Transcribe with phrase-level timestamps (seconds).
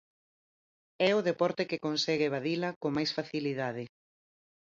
[1.09, 3.83] É o deporte que consegue evadila con máis facilidade.